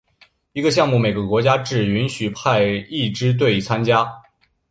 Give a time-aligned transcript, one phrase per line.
[0.53, 4.11] 一个项目每个国家只允许派一支队参加。